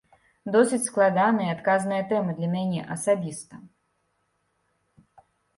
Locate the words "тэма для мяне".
2.13-2.87